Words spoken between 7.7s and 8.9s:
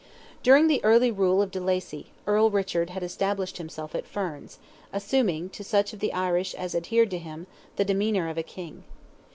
the demeanour of a king.